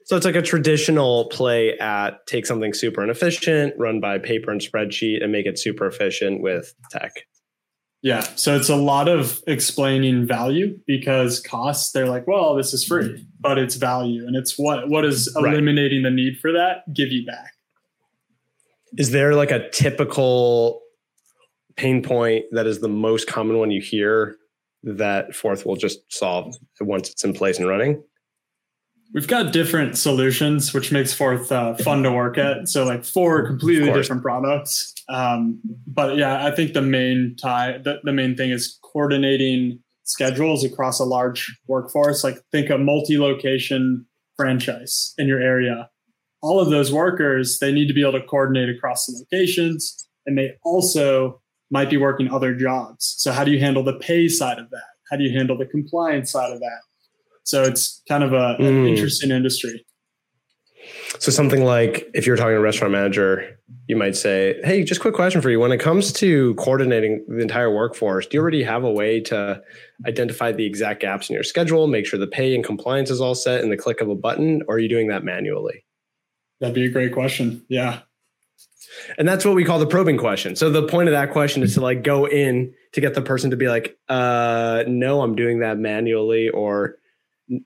So 0.06 0.16
it's 0.16 0.26
like 0.26 0.34
a 0.36 0.42
traditional 0.42 1.28
play 1.30 1.78
at 1.78 2.26
take 2.26 2.46
something 2.46 2.74
super 2.74 3.02
inefficient, 3.02 3.74
run 3.78 4.00
by 4.00 4.18
paper 4.18 4.50
and 4.50 4.60
spreadsheet, 4.60 5.22
and 5.22 5.30
make 5.30 5.46
it 5.46 5.56
super 5.58 5.86
efficient 5.86 6.42
with 6.42 6.74
tech. 6.90 7.12
Yeah. 8.06 8.20
So 8.36 8.54
it's 8.54 8.68
a 8.68 8.76
lot 8.76 9.08
of 9.08 9.42
explaining 9.48 10.28
value 10.28 10.78
because 10.86 11.40
costs, 11.40 11.90
they're 11.90 12.06
like, 12.06 12.28
well, 12.28 12.54
this 12.54 12.72
is 12.72 12.84
free, 12.84 13.08
mm-hmm. 13.08 13.24
but 13.40 13.58
it's 13.58 13.74
value. 13.74 14.24
And 14.24 14.36
it's 14.36 14.56
what 14.56 14.88
what 14.88 15.04
is 15.04 15.28
Right. 15.34 15.52
eliminating 15.52 16.04
the 16.04 16.10
need 16.12 16.38
for 16.38 16.52
that 16.52 16.84
give 16.94 17.10
you 17.10 17.26
back. 17.26 17.54
Is 18.96 19.10
there 19.10 19.34
like 19.34 19.50
a 19.50 19.68
typical 19.70 20.82
pain 21.74 22.00
point 22.00 22.44
that 22.52 22.68
is 22.68 22.78
the 22.78 22.88
most 22.88 23.26
common 23.26 23.58
one 23.58 23.72
you 23.72 23.80
hear 23.80 24.36
that 24.84 25.34
Fourth 25.34 25.66
will 25.66 25.74
just 25.74 25.98
solve 26.08 26.54
once 26.80 27.10
it's 27.10 27.24
in 27.24 27.32
place 27.32 27.58
and 27.58 27.66
running? 27.66 28.00
We've 29.14 29.26
got 29.26 29.52
different 29.52 29.96
solutions, 29.96 30.74
which 30.74 30.92
makes 30.92 31.12
Fourth 31.12 31.50
uh, 31.50 31.74
fun 31.74 32.02
to 32.02 32.12
work 32.12 32.38
at. 32.38 32.68
So, 32.68 32.84
like 32.84 33.04
four 33.04 33.46
completely 33.46 33.92
different 33.92 34.22
products. 34.22 34.94
Um, 35.08 35.60
but 35.86 36.16
yeah, 36.16 36.44
I 36.44 36.50
think 36.50 36.72
the 36.72 36.82
main 36.82 37.36
tie, 37.40 37.78
the, 37.78 38.00
the 38.02 38.12
main 38.12 38.36
thing 38.36 38.50
is 38.50 38.78
coordinating 38.82 39.80
schedules 40.04 40.64
across 40.64 41.00
a 41.00 41.04
large 41.04 41.56
workforce. 41.66 42.24
Like, 42.24 42.38
think 42.52 42.68
a 42.68 42.78
multi-location 42.78 44.06
franchise 44.36 45.14
in 45.18 45.28
your 45.28 45.40
area. 45.40 45.88
All 46.42 46.60
of 46.60 46.70
those 46.70 46.92
workers, 46.92 47.58
they 47.58 47.72
need 47.72 47.88
to 47.88 47.94
be 47.94 48.02
able 48.02 48.20
to 48.20 48.26
coordinate 48.26 48.68
across 48.68 49.06
the 49.06 49.12
locations, 49.18 50.08
and 50.26 50.36
they 50.36 50.52
also 50.64 51.40
might 51.70 51.90
be 51.90 51.96
working 51.96 52.30
other 52.30 52.54
jobs. 52.54 53.14
So, 53.18 53.32
how 53.32 53.44
do 53.44 53.50
you 53.50 53.60
handle 53.60 53.82
the 53.82 53.94
pay 53.94 54.28
side 54.28 54.58
of 54.58 54.70
that? 54.70 54.84
How 55.10 55.16
do 55.16 55.24
you 55.24 55.36
handle 55.36 55.56
the 55.56 55.66
compliance 55.66 56.32
side 56.32 56.52
of 56.52 56.58
that? 56.60 56.80
So 57.46 57.62
it's 57.62 58.02
kind 58.08 58.24
of 58.24 58.32
a, 58.32 58.56
an 58.58 58.64
Mm. 58.64 58.88
interesting 58.88 59.30
industry. 59.30 59.84
So 61.20 61.30
something 61.30 61.64
like 61.64 62.10
if 62.12 62.26
you're 62.26 62.36
talking 62.36 62.52
to 62.54 62.58
a 62.58 62.60
restaurant 62.60 62.92
manager, 62.92 63.56
you 63.86 63.94
might 63.96 64.16
say, 64.16 64.60
"Hey, 64.64 64.82
just 64.82 65.00
quick 65.00 65.14
question 65.14 65.40
for 65.40 65.48
you. 65.48 65.60
When 65.60 65.70
it 65.72 65.78
comes 65.78 66.12
to 66.14 66.54
coordinating 66.56 67.24
the 67.28 67.38
entire 67.38 67.72
workforce, 67.72 68.26
do 68.26 68.36
you 68.36 68.40
already 68.42 68.64
have 68.64 68.82
a 68.82 68.90
way 68.90 69.20
to 69.20 69.62
identify 70.06 70.50
the 70.52 70.66
exact 70.66 71.00
gaps 71.00 71.30
in 71.30 71.34
your 71.34 71.44
schedule, 71.44 71.86
make 71.86 72.04
sure 72.04 72.18
the 72.18 72.26
pay 72.26 72.54
and 72.54 72.64
compliance 72.64 73.10
is 73.10 73.20
all 73.20 73.34
set 73.36 73.62
in 73.62 73.70
the 73.70 73.76
click 73.76 74.00
of 74.00 74.08
a 74.08 74.14
button, 74.16 74.62
or 74.66 74.74
are 74.74 74.78
you 74.80 74.88
doing 74.88 75.06
that 75.08 75.22
manually?" 75.24 75.84
That'd 76.60 76.74
be 76.74 76.86
a 76.86 76.90
great 76.90 77.12
question. 77.12 77.64
Yeah. 77.68 78.00
And 79.18 79.28
that's 79.28 79.44
what 79.44 79.54
we 79.54 79.64
call 79.64 79.78
the 79.78 79.86
probing 79.86 80.18
question. 80.18 80.56
So 80.56 80.68
the 80.70 80.86
point 80.86 81.08
of 81.08 81.12
that 81.12 81.30
question 81.30 81.62
is 81.62 81.74
to 81.74 81.80
like 81.80 82.02
go 82.02 82.26
in 82.26 82.74
to 82.92 83.00
get 83.00 83.14
the 83.14 83.22
person 83.22 83.50
to 83.50 83.56
be 83.56 83.68
like, 83.68 83.96
uh, 84.08 84.82
no, 84.88 85.20
I'm 85.22 85.36
doing 85.36 85.60
that 85.60 85.78
manually, 85.78 86.48
or 86.48 86.96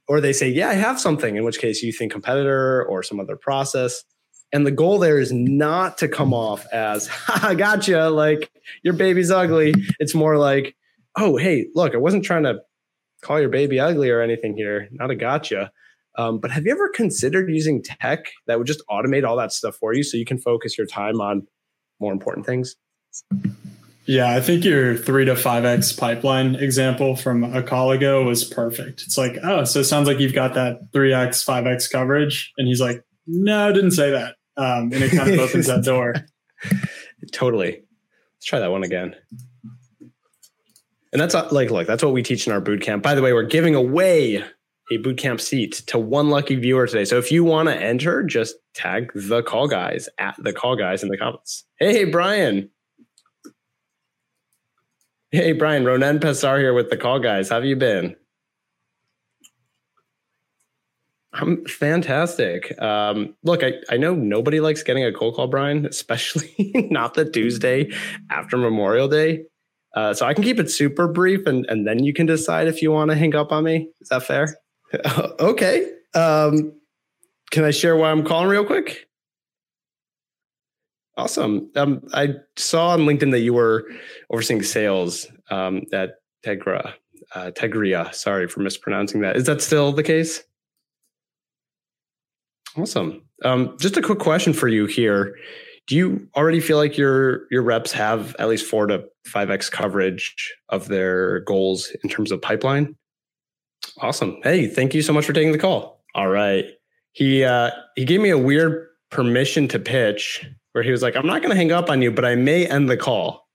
or 0.09 0.21
they 0.21 0.32
say, 0.32 0.49
yeah, 0.49 0.69
I 0.69 0.75
have 0.75 1.00
something, 1.00 1.37
in 1.37 1.44
which 1.44 1.59
case 1.59 1.82
you 1.82 1.93
think 1.93 2.12
competitor 2.12 2.85
or 2.85 3.03
some 3.03 3.21
other 3.21 3.37
process. 3.37 4.03
And 4.53 4.67
the 4.67 4.73
goal 4.73 4.99
there 4.99 5.19
is 5.19 5.32
not 5.32 5.99
to 5.99 6.09
come 6.09 6.35
off 6.35 6.67
as, 6.73 7.09
I 7.29 7.55
gotcha, 7.55 8.11
like 8.11 8.50
your 8.82 8.94
baby's 8.94 9.31
ugly. 9.31 9.75
It's 9.99 10.15
more 10.15 10.37
like, 10.37 10.75
oh, 11.17 11.37
hey, 11.37 11.69
look, 11.75 11.94
I 11.94 11.99
wasn't 11.99 12.25
trying 12.25 12.43
to 12.43 12.61
call 13.23 13.38
your 13.38 13.49
baby 13.49 13.79
ugly 13.79 14.11
or 14.11 14.21
anything 14.21 14.56
here, 14.56 14.88
not 14.93 15.11
a 15.11 15.15
gotcha. 15.15 15.71
Um, 16.19 16.38
but 16.38 16.50
have 16.50 16.65
you 16.67 16.73
ever 16.73 16.88
considered 16.88 17.49
using 17.49 17.82
tech 17.82 18.27
that 18.47 18.59
would 18.59 18.67
just 18.67 18.82
automate 18.91 19.27
all 19.27 19.37
that 19.37 19.53
stuff 19.53 19.77
for 19.77 19.94
you 19.94 20.03
so 20.03 20.17
you 20.17 20.25
can 20.25 20.38
focus 20.38 20.77
your 20.77 20.87
time 20.87 21.21
on 21.21 21.47
more 22.00 22.12
important 22.12 22.44
things? 22.44 22.77
Yeah. 24.10 24.34
I 24.34 24.40
think 24.40 24.64
your 24.64 24.96
three 24.96 25.24
to 25.26 25.36
five 25.36 25.64
X 25.64 25.92
pipeline 25.92 26.56
example 26.56 27.14
from 27.14 27.44
a 27.44 27.62
call 27.62 27.92
ago 27.92 28.24
was 28.24 28.42
perfect. 28.42 29.02
It's 29.02 29.16
like, 29.16 29.38
oh, 29.44 29.62
so 29.62 29.78
it 29.78 29.84
sounds 29.84 30.08
like 30.08 30.18
you've 30.18 30.34
got 30.34 30.54
that 30.54 30.90
3X, 30.90 31.46
5X 31.46 31.88
coverage. 31.92 32.52
And 32.58 32.66
he's 32.66 32.80
like, 32.80 33.04
no, 33.28 33.68
I 33.68 33.72
didn't 33.72 33.92
say 33.92 34.10
that. 34.10 34.34
Um, 34.56 34.92
and 34.92 34.94
it 34.94 35.12
kind 35.12 35.32
of 35.32 35.38
opens 35.38 35.68
that 35.68 35.84
door. 35.84 36.16
Totally. 37.32 37.70
Let's 37.70 38.46
try 38.46 38.58
that 38.58 38.72
one 38.72 38.82
again. 38.82 39.14
And 41.12 41.22
that's 41.22 41.36
uh, 41.36 41.46
like, 41.52 41.70
look, 41.70 41.86
that's 41.86 42.02
what 42.02 42.12
we 42.12 42.24
teach 42.24 42.48
in 42.48 42.52
our 42.52 42.60
boot 42.60 42.82
camp. 42.82 43.05
By 43.05 43.14
the 43.14 43.22
way, 43.22 43.32
we're 43.32 43.44
giving 43.44 43.76
away 43.76 44.44
a 44.90 44.96
boot 44.96 45.19
camp 45.19 45.40
seat 45.40 45.84
to 45.86 46.00
one 46.00 46.31
lucky 46.31 46.56
viewer 46.56 46.88
today. 46.88 47.05
So 47.05 47.17
if 47.17 47.31
you 47.31 47.44
want 47.44 47.69
to 47.69 47.81
enter, 47.81 48.24
just 48.24 48.56
tag 48.74 49.12
the 49.14 49.44
call 49.44 49.69
guys 49.69 50.08
at 50.19 50.34
the 50.36 50.52
call 50.52 50.74
guys 50.74 51.05
in 51.05 51.10
the 51.10 51.17
comments. 51.17 51.64
Hey, 51.79 52.06
Brian. 52.06 52.69
Hey, 55.32 55.53
Brian, 55.53 55.84
Ronen 55.84 56.19
Pessar 56.19 56.58
here 56.58 56.75
with 56.75 56.91
the 56.91 56.96
call 56.96 57.20
guys. 57.20 57.51
How 57.51 57.55
have 57.55 57.65
you 57.65 57.77
been? 57.77 58.17
I'm 61.32 61.65
fantastic. 61.67 62.77
Um, 62.82 63.37
look, 63.44 63.63
I, 63.63 63.75
I 63.89 63.96
know 63.96 64.13
nobody 64.17 64.58
likes 64.58 64.82
getting 64.82 65.05
a 65.05 65.13
cold 65.13 65.37
call, 65.37 65.46
Brian, 65.46 65.87
especially 65.91 66.72
not 66.91 67.15
the 67.15 67.25
Tuesday 67.25 67.93
after 68.29 68.56
Memorial 68.56 69.06
Day. 69.06 69.44
Uh, 69.94 70.13
so 70.15 70.27
I 70.27 70.34
can 70.34 70.43
keep 70.43 70.58
it 70.58 70.69
super 70.69 71.06
brief 71.06 71.46
and, 71.46 71.65
and 71.67 71.87
then 71.87 72.03
you 72.03 72.13
can 72.13 72.27
decide 72.27 72.67
if 72.67 72.82
you 72.82 72.91
want 72.91 73.13
to 73.13 73.17
hang 73.17 73.37
up 73.37 73.53
on 73.53 73.63
me. 73.63 73.89
Is 74.01 74.08
that 74.08 74.25
fair? 74.25 74.56
okay. 75.39 75.93
Um, 76.13 76.72
can 77.53 77.63
I 77.63 77.70
share 77.70 77.94
why 77.94 78.10
I'm 78.10 78.25
calling 78.25 78.49
real 78.49 78.65
quick? 78.65 79.08
Awesome. 81.20 81.70
Um, 81.77 82.00
I 82.15 82.36
saw 82.56 82.91
on 82.91 83.00
LinkedIn 83.00 83.31
that 83.32 83.41
you 83.41 83.53
were 83.53 83.84
overseeing 84.31 84.62
sales 84.62 85.27
um, 85.50 85.82
at 85.93 86.15
Tegra, 86.43 86.94
uh, 87.34 87.50
Tegria. 87.50 88.15
Sorry 88.15 88.48
for 88.48 88.60
mispronouncing 88.60 89.20
that. 89.20 89.36
Is 89.36 89.44
that 89.44 89.60
still 89.60 89.93
the 89.93 90.03
case? 90.03 90.43
Awesome. 92.74 93.22
Um, 93.44 93.77
just 93.79 93.98
a 93.98 94.03
quick 94.03 94.19
question 94.19 94.55
for 94.55 94.67
you 94.67 94.86
here. 94.86 95.36
Do 95.86 95.94
you 95.94 96.27
already 96.34 96.60
feel 96.60 96.79
like 96.79 96.96
your 96.96 97.46
your 97.50 97.62
reps 97.62 97.93
have 97.93 98.34
at 98.39 98.48
least 98.48 98.65
four 98.65 98.86
to 98.86 99.05
five 99.27 99.50
x 99.50 99.69
coverage 99.69 100.55
of 100.70 100.89
their 100.89 101.41
goals 101.41 101.94
in 102.03 102.08
terms 102.08 102.32
of 102.32 102.41
pipeline? 102.41 102.96
Awesome. 104.00 104.39
Hey, 104.43 104.69
thank 104.69 104.94
you 104.94 105.03
so 105.03 105.12
much 105.12 105.27
for 105.27 105.34
taking 105.34 105.53
the 105.53 105.58
call. 105.58 106.03
All 106.15 106.29
right. 106.29 106.65
He 107.12 107.44
uh, 107.44 107.72
he 107.94 108.06
gave 108.06 108.22
me 108.22 108.31
a 108.31 108.39
weird 108.39 108.86
permission 109.10 109.69
to 109.69 109.79
pitch 109.79 110.46
where 110.72 110.84
he 110.84 110.91
was 110.91 111.03
like, 111.03 111.17
"I'm 111.17 111.27
not 111.27 111.43
going 111.43 111.50
to 111.50 111.56
hang 111.56 111.72
up 111.72 111.91
on 111.91 112.03
you, 112.03 112.10
but 112.10 112.24
I 112.24 112.34
may 112.34 112.67
end 112.67 112.89
the 112.89 112.96
call." 112.96 113.48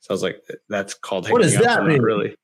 So 0.00 0.10
I 0.10 0.12
was 0.12 0.22
like, 0.22 0.42
"That's 0.68 0.94
called 0.94 1.28
What 1.30 1.42
hanging 1.42 1.56
does 1.58 1.66
up. 1.66 1.74
that 1.74 1.80
I'm 1.80 1.88
mean? 1.88 1.96
Not 1.98 2.04
really, 2.04 2.36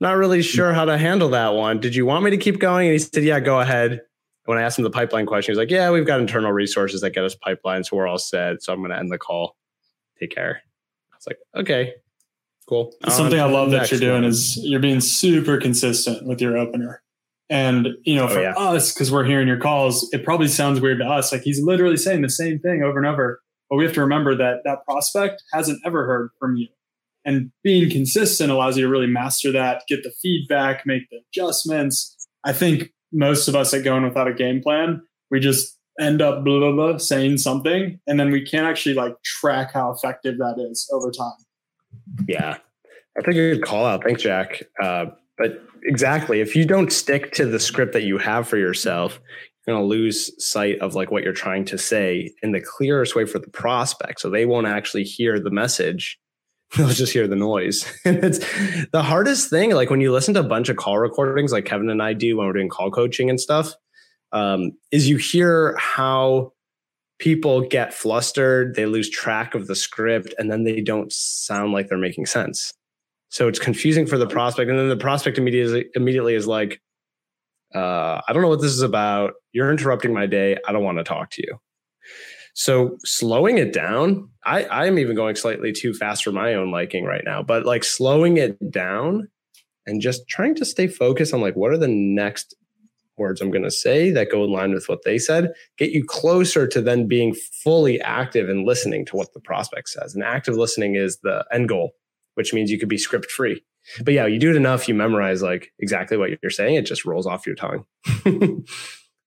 not 0.00 0.16
really 0.16 0.42
sure 0.42 0.72
how 0.72 0.84
to 0.84 0.98
handle 0.98 1.30
that 1.30 1.54
one. 1.54 1.80
Did 1.80 1.94
you 1.94 2.06
want 2.06 2.24
me 2.24 2.30
to 2.30 2.36
keep 2.36 2.58
going?" 2.58 2.88
And 2.88 2.92
he 2.92 2.98
said, 2.98 3.24
"Yeah, 3.24 3.40
go 3.40 3.60
ahead." 3.60 4.02
When 4.44 4.56
I 4.56 4.62
asked 4.62 4.78
him 4.78 4.84
the 4.84 4.90
pipeline 4.90 5.26
question, 5.26 5.52
he's 5.52 5.58
like, 5.58 5.70
"Yeah, 5.70 5.90
we've 5.90 6.06
got 6.06 6.20
internal 6.20 6.52
resources 6.52 7.02
that 7.02 7.10
get 7.10 7.24
us 7.24 7.34
pipeline, 7.34 7.84
so 7.84 7.96
we're 7.96 8.06
all 8.06 8.18
set. 8.18 8.62
So 8.62 8.72
I'm 8.72 8.78
going 8.80 8.90
to 8.90 8.98
end 8.98 9.12
the 9.12 9.18
call. 9.18 9.56
Take 10.18 10.30
care." 10.30 10.62
I 11.12 11.16
was 11.16 11.26
like, 11.26 11.38
"Okay, 11.54 11.94
cool." 12.68 12.92
Something 13.08 13.40
I 13.40 13.44
love 13.44 13.70
that 13.72 13.90
you're 13.90 14.00
doing 14.00 14.22
one. 14.22 14.24
is 14.24 14.58
you're 14.62 14.80
being 14.80 15.00
super 15.00 15.58
consistent 15.58 16.26
with 16.26 16.40
your 16.40 16.56
opener. 16.56 17.02
And 17.50 17.88
you 18.04 18.14
know, 18.14 18.24
oh, 18.24 18.28
for 18.28 18.42
yeah. 18.42 18.52
us, 18.56 18.92
because 18.92 19.10
we're 19.10 19.24
hearing 19.24 19.48
your 19.48 19.58
calls, 19.58 20.08
it 20.12 20.22
probably 20.22 20.48
sounds 20.48 20.80
weird 20.80 20.98
to 20.98 21.04
us. 21.04 21.32
Like 21.32 21.42
he's 21.42 21.62
literally 21.62 21.96
saying 21.96 22.22
the 22.22 22.30
same 22.30 22.58
thing 22.58 22.82
over 22.82 22.98
and 22.98 23.06
over. 23.06 23.40
But 23.70 23.76
we 23.76 23.84
have 23.84 23.94
to 23.94 24.00
remember 24.00 24.34
that 24.36 24.62
that 24.64 24.84
prospect 24.84 25.42
hasn't 25.52 25.80
ever 25.84 26.06
heard 26.06 26.30
from 26.38 26.56
you. 26.56 26.68
And 27.24 27.50
being 27.62 27.90
consistent 27.90 28.50
allows 28.50 28.76
you 28.76 28.84
to 28.84 28.90
really 28.90 29.06
master 29.06 29.52
that, 29.52 29.82
get 29.88 30.02
the 30.02 30.12
feedback, 30.22 30.86
make 30.86 31.02
the 31.10 31.20
adjustments. 31.28 32.26
I 32.44 32.52
think 32.52 32.92
most 33.12 33.48
of 33.48 33.54
us 33.54 33.72
that 33.72 33.84
go 33.84 33.96
in 33.96 34.04
without 34.04 34.28
a 34.28 34.32
game 34.32 34.62
plan, 34.62 35.02
we 35.30 35.40
just 35.40 35.78
end 36.00 36.22
up 36.22 36.44
blah, 36.44 36.58
blah, 36.58 36.72
blah, 36.72 36.98
saying 36.98 37.38
something, 37.38 37.98
and 38.06 38.20
then 38.20 38.30
we 38.30 38.44
can't 38.44 38.66
actually 38.66 38.94
like 38.94 39.14
track 39.24 39.72
how 39.72 39.92
effective 39.92 40.38
that 40.38 40.56
is 40.70 40.88
over 40.92 41.10
time. 41.10 41.32
Yeah, 42.28 42.56
that's 43.14 43.28
a 43.28 43.32
good 43.32 43.62
call 43.62 43.84
out. 43.84 44.04
Thanks, 44.04 44.22
Jack. 44.22 44.62
Uh, 44.82 45.06
but 45.36 45.62
exactly, 45.84 46.40
if 46.40 46.54
you 46.54 46.64
don't 46.64 46.92
stick 46.92 47.32
to 47.32 47.46
the 47.46 47.60
script 47.60 47.92
that 47.92 48.04
you 48.04 48.18
have 48.18 48.48
for 48.48 48.56
yourself, 48.56 49.20
you're 49.68 49.76
going 49.76 49.84
to 49.84 49.88
lose 49.88 50.30
sight 50.42 50.78
of 50.80 50.94
like 50.94 51.10
what 51.10 51.22
you're 51.22 51.32
trying 51.34 51.64
to 51.66 51.76
say 51.76 52.32
in 52.42 52.52
the 52.52 52.60
clearest 52.60 53.14
way 53.14 53.26
for 53.26 53.38
the 53.38 53.50
prospect. 53.50 54.18
So 54.20 54.30
they 54.30 54.46
won't 54.46 54.66
actually 54.66 55.04
hear 55.04 55.38
the 55.38 55.50
message. 55.50 56.18
They'll 56.76 56.88
just 56.88 57.12
hear 57.12 57.28
the 57.28 57.36
noise. 57.36 57.86
and 58.04 58.24
it's 58.24 58.38
the 58.92 59.02
hardest 59.02 59.50
thing. 59.50 59.74
Like 59.74 59.90
when 59.90 60.00
you 60.00 60.10
listen 60.10 60.32
to 60.34 60.40
a 60.40 60.44
bunch 60.44 60.70
of 60.70 60.76
call 60.76 60.98
recordings, 60.98 61.52
like 61.52 61.66
Kevin 61.66 61.90
and 61.90 62.02
I 62.02 62.14
do 62.14 62.36
when 62.36 62.46
we're 62.46 62.54
doing 62.54 62.70
call 62.70 62.90
coaching 62.90 63.28
and 63.28 63.38
stuff, 63.38 63.74
um, 64.32 64.72
is 64.90 65.08
you 65.08 65.18
hear 65.18 65.76
how 65.78 66.52
people 67.18 67.60
get 67.60 67.92
flustered, 67.92 68.74
they 68.74 68.86
lose 68.86 69.10
track 69.10 69.54
of 69.54 69.66
the 69.66 69.74
script, 69.74 70.34
and 70.38 70.50
then 70.50 70.64
they 70.64 70.80
don't 70.80 71.12
sound 71.12 71.72
like 71.72 71.88
they're 71.88 71.98
making 71.98 72.26
sense. 72.26 72.72
So 73.28 73.48
it's 73.48 73.58
confusing 73.58 74.06
for 74.06 74.16
the 74.16 74.26
prospect. 74.26 74.70
And 74.70 74.78
then 74.78 74.88
the 74.88 74.96
prospect 74.96 75.36
immediately 75.36 75.86
immediately 75.94 76.34
is 76.34 76.46
like, 76.46 76.80
uh, 77.74 78.20
I 78.26 78.32
don't 78.32 78.42
know 78.42 78.48
what 78.48 78.60
this 78.60 78.72
is 78.72 78.82
about. 78.82 79.34
You're 79.52 79.70
interrupting 79.70 80.14
my 80.14 80.26
day. 80.26 80.56
I 80.66 80.72
don't 80.72 80.84
want 80.84 80.98
to 80.98 81.04
talk 81.04 81.30
to 81.32 81.42
you. 81.46 81.60
So 82.54 82.96
slowing 83.04 83.58
it 83.58 83.72
down, 83.72 84.28
I, 84.44 84.64
I'm 84.66 84.98
even 84.98 85.14
going 85.14 85.36
slightly 85.36 85.72
too 85.72 85.94
fast 85.94 86.24
for 86.24 86.32
my 86.32 86.54
own 86.54 86.72
liking 86.72 87.04
right 87.04 87.22
now, 87.24 87.42
but 87.42 87.64
like 87.64 87.84
slowing 87.84 88.36
it 88.36 88.58
down 88.70 89.28
and 89.86 90.00
just 90.00 90.28
trying 90.28 90.54
to 90.56 90.64
stay 90.64 90.88
focused 90.88 91.32
on 91.32 91.40
like 91.40 91.54
what 91.54 91.70
are 91.70 91.78
the 91.78 91.88
next 91.88 92.56
words 93.16 93.40
I'm 93.40 93.50
going 93.50 93.64
to 93.64 93.70
say 93.70 94.10
that 94.10 94.30
go 94.30 94.44
in 94.44 94.50
line 94.50 94.72
with 94.72 94.88
what 94.88 95.00
they 95.04 95.18
said, 95.18 95.52
get 95.76 95.90
you 95.90 96.04
closer 96.04 96.66
to 96.68 96.80
then 96.80 97.06
being 97.06 97.34
fully 97.34 98.00
active 98.00 98.48
and 98.48 98.66
listening 98.66 99.04
to 99.06 99.16
what 99.16 99.32
the 99.34 99.40
prospect 99.40 99.88
says. 99.88 100.14
And 100.14 100.24
active 100.24 100.56
listening 100.56 100.94
is 100.94 101.18
the 101.22 101.44
end 101.52 101.68
goal 101.68 101.92
which 102.38 102.54
means 102.54 102.70
you 102.70 102.78
could 102.78 102.88
be 102.88 102.96
script 102.96 103.32
free. 103.32 103.60
But 104.04 104.14
yeah, 104.14 104.26
you 104.26 104.38
do 104.38 104.50
it 104.50 104.56
enough, 104.56 104.88
you 104.88 104.94
memorize 104.94 105.42
like 105.42 105.72
exactly 105.78 106.16
what 106.16 106.30
you're 106.42 106.50
saying. 106.50 106.76
It 106.76 106.86
just 106.86 107.04
rolls 107.04 107.26
off 107.26 107.46
your 107.46 107.56
tongue. 107.56 107.84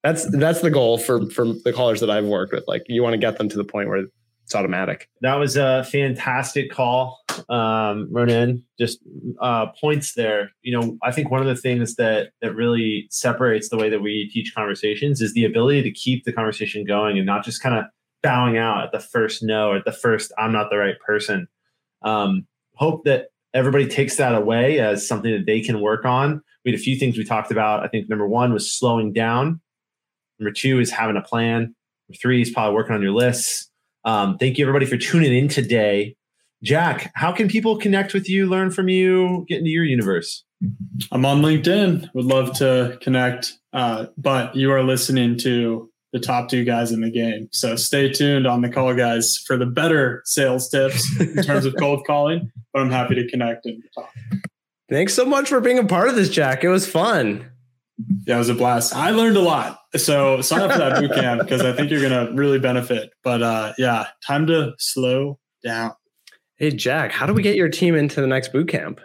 that's 0.04 0.30
that's 0.32 0.62
the 0.62 0.72
goal 0.72 0.98
for 0.98 1.30
for 1.30 1.46
the 1.46 1.74
callers 1.74 2.00
that 2.00 2.10
I've 2.10 2.26
worked 2.26 2.54
with. 2.54 2.64
Like 2.68 2.84
you 2.88 3.04
want 3.04 3.14
to 3.14 3.18
get 3.20 3.38
them 3.38 3.50
to 3.50 3.58
the 3.58 3.64
point 3.64 3.90
where 3.90 4.06
it's 4.52 4.56
automatic. 4.56 5.10
That 5.22 5.36
was 5.36 5.56
a 5.56 5.84
fantastic 5.86 6.72
call, 6.72 7.20
um, 7.50 8.10
Ronen. 8.12 8.64
Just 8.78 9.00
uh, 9.40 9.68
points 9.80 10.14
there. 10.14 10.52
You 10.62 10.78
know, 10.78 10.98
I 11.04 11.12
think 11.12 11.32
one 11.32 11.42
of 11.42 11.48
the 11.48 11.56
things 11.56 11.96
that 11.96 12.32
that 12.42 12.56
really 12.56 13.08
separates 13.10 13.70
the 13.70 13.78
way 13.78 13.90
that 13.90 14.02
we 14.02 14.30
teach 14.30 14.54
conversations 14.54 15.22
is 15.22 15.34
the 15.34 15.46
ability 15.46 15.84
to 15.84 15.92
keep 15.92 16.26
the 16.26 16.34
conversation 16.34 16.86
going 16.86 17.18
and 17.18 17.26
not 17.26 17.46
just 17.46 17.62
kind 17.62 17.76
of 17.76 17.86
bowing 18.22 18.58
out 18.58 18.84
at 18.84 18.92
the 18.92 19.00
first 19.00 19.42
no 19.42 19.70
or 19.70 19.78
at 19.78 19.86
the 19.86 19.92
first 19.92 20.32
I'm 20.38 20.52
not 20.52 20.70
the 20.70 20.78
right 20.78 21.00
person. 21.00 21.48
Um, 22.04 22.48
hope 22.76 23.06
that 23.06 23.28
everybody 23.54 23.88
takes 23.88 24.18
that 24.18 24.36
away 24.36 24.80
as 24.80 25.08
something 25.08 25.32
that 25.32 25.46
they 25.46 25.62
can 25.62 25.82
work 25.82 26.06
on. 26.06 26.42
We 26.64 26.72
had 26.72 26.80
a 26.80 26.84
few 26.84 26.96
things 26.96 27.18
we 27.18 27.24
talked 27.24 27.52
about. 27.52 27.84
I 27.84 27.88
think 27.88 28.10
number 28.10 28.28
one 28.28 28.54
was 28.54 28.72
slowing 28.72 29.14
down. 29.14 29.62
Number 30.40 30.52
two 30.52 30.80
is 30.80 30.92
having 30.92 31.18
a 31.18 31.22
plan. 31.22 31.62
Number 31.62 32.18
three 32.22 32.42
is 32.42 32.50
probably 32.50 32.76
working 32.76 32.96
on 32.96 33.02
your 33.02 33.12
lists. 33.12 33.70
Um, 34.04 34.38
thank 34.38 34.58
you 34.58 34.66
everybody 34.66 34.86
for 34.86 34.98
tuning 34.98 35.36
in 35.36 35.48
today. 35.48 36.16
Jack, 36.64 37.12
how 37.16 37.32
can 37.32 37.48
people 37.48 37.78
connect 37.78 38.14
with 38.14 38.30
you, 38.30 38.48
learn 38.48 38.72
from 38.72 38.88
you, 38.88 39.46
get 39.48 39.60
into 39.60 39.72
your 39.72 39.84
universe? 39.84 40.44
I'm 41.12 41.26
on 41.26 41.42
LinkedIn. 41.42 42.14
Would 42.14 42.26
love 42.26 42.54
to 42.58 43.00
connect. 43.02 43.58
Uh, 43.74 44.08
but 44.18 44.56
you 44.56 44.72
are 44.72 44.84
listening 44.84 45.38
to 45.40 45.90
the 46.14 46.20
top 46.20 46.50
two 46.50 46.64
guys 46.64 46.92
in 46.92 47.02
the 47.02 47.10
game. 47.10 47.48
So 47.52 47.76
stay 47.76 48.12
tuned 48.12 48.46
on 48.46 48.62
the 48.62 48.70
call 48.70 48.94
guys 48.94 49.38
for 49.38 49.58
the 49.58 49.66
better 49.66 50.22
sales 50.26 50.70
tips 50.70 51.20
in 51.20 51.42
terms 51.42 51.66
of 51.66 51.76
cold 51.80 52.06
calling. 52.06 52.52
But 52.74 52.82
I'm 52.82 52.92
happy 52.92 53.16
to 53.16 53.28
connect 53.28 53.66
and 53.66 53.84
talk. 53.94 54.12
Thanks 54.90 55.14
so 55.14 55.26
much 55.26 55.50
for 55.50 55.62
being 55.62 55.80
a 55.80 55.86
part 55.86 56.10
of 56.10 56.16
this, 56.16 56.30
Jack. 56.30 56.64
It 56.64 56.70
was 56.70 56.88
fun. 56.88 57.50
Yeah, 58.26 58.36
it 58.36 58.40
was 58.40 58.50
a 58.50 58.56
blast. 58.56 58.96
I 58.96 59.12
learned 59.12 59.38
a 59.38 59.42
lot. 59.42 59.80
So 59.96 60.42
sign 60.42 60.62
up 60.62 60.72
for 60.72 60.78
that 60.80 61.00
boot 61.00 61.14
camp 61.14 61.42
because 61.42 61.62
I 61.62 61.74
think 61.74 61.92
you're 61.92 62.02
gonna 62.02 62.32
really 62.34 62.60
benefit. 62.60 63.12
But 63.24 63.44
uh, 63.44 63.74
yeah, 63.78 64.08
time 64.26 64.48
to 64.48 64.74
slow 64.80 65.40
down. 65.64 65.94
Hey 66.58 66.72
Jack, 66.72 67.12
how 67.12 67.26
do 67.26 67.34
we 67.34 67.42
get 67.42 67.56
your 67.56 67.70
team 67.70 67.96
into 67.96 68.22
the 68.22 68.28
next 68.28 68.52
boot 68.52 68.68
camp? 68.68 69.00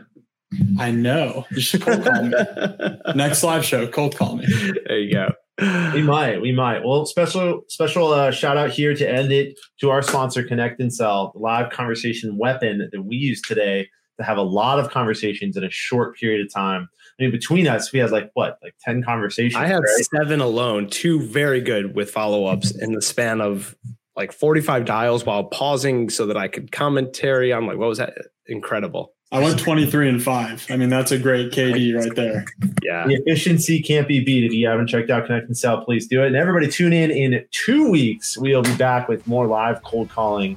I 0.78 0.90
know. 0.92 1.44
You 1.50 1.60
should 1.60 1.82
cold 1.82 2.04
call 2.04 2.22
me. 2.22 2.32
Next 3.16 3.42
live 3.42 3.64
show, 3.64 3.88
cold 3.88 4.16
call 4.16 4.36
me. 4.36 4.46
There 4.86 4.98
you 4.98 5.12
go 5.12 5.32
we 5.58 6.02
might, 6.02 6.40
we 6.40 6.52
might. 6.52 6.84
Well, 6.84 7.06
special 7.06 7.64
special 7.68 8.08
uh, 8.08 8.30
shout 8.30 8.56
out 8.56 8.70
here 8.70 8.94
to 8.94 9.10
end 9.10 9.32
it 9.32 9.58
to 9.80 9.90
our 9.90 10.02
sponsor, 10.02 10.42
Connect 10.42 10.80
and 10.80 10.92
Sell, 10.92 11.32
the 11.34 11.40
live 11.40 11.70
conversation 11.70 12.36
weapon 12.36 12.88
that 12.92 13.02
we 13.02 13.16
use 13.16 13.40
today 13.40 13.88
to 14.18 14.24
have 14.24 14.36
a 14.36 14.42
lot 14.42 14.78
of 14.78 14.90
conversations 14.90 15.56
in 15.56 15.64
a 15.64 15.70
short 15.70 16.16
period 16.16 16.44
of 16.44 16.52
time. 16.52 16.88
I 17.18 17.22
mean, 17.22 17.30
between 17.30 17.66
us, 17.66 17.92
we 17.92 17.98
had 17.98 18.10
like 18.10 18.30
what, 18.34 18.58
like 18.62 18.74
ten 18.82 19.02
conversations. 19.02 19.56
I 19.56 19.66
had 19.66 19.78
right? 19.78 20.06
seven 20.14 20.40
alone, 20.40 20.88
two 20.88 21.20
very 21.20 21.62
good 21.62 21.94
with 21.94 22.10
follow 22.10 22.44
ups 22.46 22.70
in 22.70 22.92
the 22.92 23.00
span 23.02 23.40
of 23.40 23.74
like 24.14 24.32
forty 24.32 24.60
five 24.60 24.84
dials 24.84 25.24
while 25.24 25.44
pausing 25.44 26.10
so 26.10 26.26
that 26.26 26.36
I 26.36 26.48
could 26.48 26.70
commentary 26.70 27.52
on 27.52 27.66
like 27.66 27.78
what 27.78 27.88
was 27.88 27.98
that 27.98 28.14
incredible. 28.46 29.15
I 29.32 29.40
went 29.40 29.58
23 29.58 30.08
and 30.08 30.22
5. 30.22 30.66
I 30.70 30.76
mean, 30.76 30.88
that's 30.88 31.10
a 31.10 31.18
great 31.18 31.50
KD 31.50 31.96
right 31.96 32.14
there. 32.14 32.44
Yeah. 32.82 33.06
The 33.06 33.14
efficiency 33.14 33.82
can't 33.82 34.06
be 34.06 34.20
beat. 34.20 34.44
If 34.44 34.52
you 34.52 34.68
haven't 34.68 34.86
checked 34.86 35.10
out 35.10 35.26
Connect 35.26 35.46
and 35.46 35.56
Sell, 35.56 35.84
please 35.84 36.06
do 36.06 36.22
it. 36.22 36.28
And 36.28 36.36
everybody 36.36 36.68
tune 36.68 36.92
in 36.92 37.10
in 37.10 37.44
two 37.50 37.90
weeks. 37.90 38.38
We'll 38.38 38.62
be 38.62 38.76
back 38.76 39.08
with 39.08 39.26
more 39.26 39.46
live 39.46 39.82
cold 39.82 40.10
calling. 40.10 40.56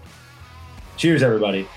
Cheers, 0.97 1.23
everybody. 1.23 1.67